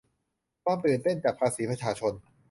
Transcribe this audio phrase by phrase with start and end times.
[0.63, 2.13] ความตื่นเต้นจากภาษีประชาชน